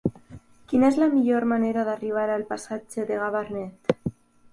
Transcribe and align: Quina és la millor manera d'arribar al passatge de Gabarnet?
Quina 0.71 0.87
és 0.93 0.95
la 1.01 1.09
millor 1.17 1.45
manera 1.51 1.83
d'arribar 1.89 2.23
al 2.37 2.47
passatge 2.53 3.05
de 3.11 3.21
Gabarnet? 3.25 3.93